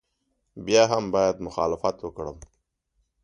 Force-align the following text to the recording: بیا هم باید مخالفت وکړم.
بیا 0.65 0.83
هم 0.91 1.03
باید 1.15 1.37
مخالفت 1.47 1.97
وکړم. 2.01 2.37